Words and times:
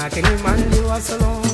I 0.00 0.08
can't 0.08 0.26
any 0.26 0.42
man 0.42 0.70
leave 0.70 0.86
us 0.86 1.10
alone. 1.10 1.49